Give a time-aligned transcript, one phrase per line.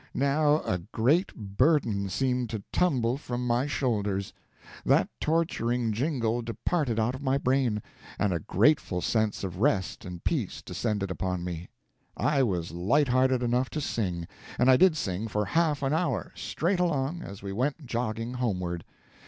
[0.15, 4.33] Now a great burden seemed to tumble from my shoulders.
[4.83, 7.83] That torturing jingle departed out of my brain,
[8.17, 11.69] and a grateful sense of rest and peace descended upon me.
[12.17, 14.27] I was light hearted enough to sing;
[14.57, 18.83] and I did sing for half an hour, straight along, as we went jogging homeward.